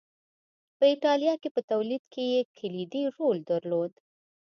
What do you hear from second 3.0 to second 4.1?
رول درلود